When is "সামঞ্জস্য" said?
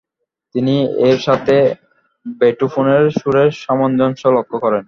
3.63-4.23